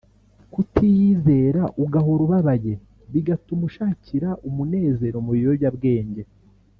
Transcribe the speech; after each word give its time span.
kutiyizera 0.53 1.61
ugahora 1.83 2.21
ubabaye 2.27 2.73
bigatuma 3.11 3.63
ushakira 3.69 4.29
umunezero 4.47 5.17
mu 5.25 5.31
biyobyabwenge 5.37 6.23